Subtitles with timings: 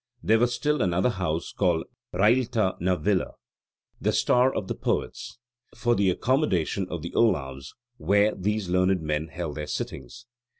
[0.23, 3.31] There was still another house called Rélta na bh filedh [Railtha na villa],
[4.01, 5.37] the "Star of the poets,"
[5.75, 10.25] for the accommodation of the ollaves, where these learned men held their sittings.